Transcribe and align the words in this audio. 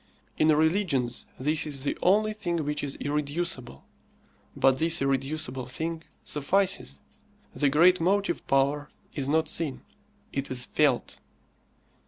In 0.35 0.47
religions 0.47 1.27
this 1.37 1.67
is 1.67 1.83
the 1.83 1.95
only 2.01 2.33
thing 2.33 2.65
which 2.65 2.83
is 2.83 2.95
irreducible; 2.99 3.85
but 4.55 4.79
this 4.79 4.99
irreducible 4.99 5.67
thing 5.67 6.03
suffices. 6.23 6.99
The 7.53 7.69
great 7.69 8.01
motive 8.01 8.47
power 8.47 8.89
is 9.13 9.27
not 9.27 9.47
seen; 9.47 9.83
it 10.33 10.49
is 10.49 10.65
felt. 10.65 11.19